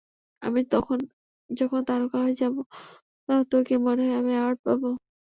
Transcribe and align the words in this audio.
আমি 0.41 0.59
যখন 1.49 1.79
তারকা 1.87 2.17
হয়ে 2.23 2.35
যাব, 2.41 2.55
তোর 3.51 3.61
কি 3.67 3.75
মনে 3.85 4.01
হয় 4.03 4.15
আমি 4.19 4.31
এডওয়ার্ড 4.33 4.59
পাব? 4.65 4.81